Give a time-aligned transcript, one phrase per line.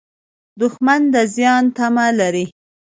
[0.59, 2.45] دښمن د زیان تمه لري